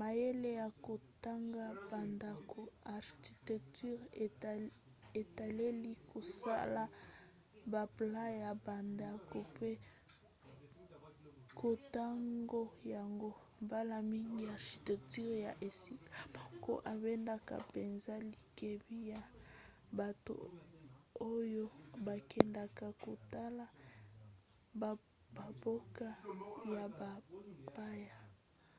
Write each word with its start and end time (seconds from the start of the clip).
mayele 0.00 0.50
ya 0.60 0.68
kotonga 0.86 1.64
bandako 1.90 2.60
architecture 2.96 4.00
etaleli 5.20 5.92
kosala 6.10 6.82
baplan 7.72 8.30
ya 8.44 8.50
bandako 8.66 9.38
mpe 9.52 9.70
kotonga 11.60 12.62
yango. 12.94 13.30
mbala 13.64 13.96
mingi 14.12 14.42
architecture 14.56 15.34
ya 15.46 15.52
esika 15.68 16.10
moko 16.36 16.72
ebendaka 16.92 17.54
mpenza 17.64 18.14
likebi 18.30 18.96
ya 19.12 19.20
bato 19.98 20.34
oyo 21.34 21.64
bakendaka 22.06 22.86
kotala 23.04 23.64
bamboka 25.34 26.08
ya 26.74 26.84
bapaya 27.00 28.14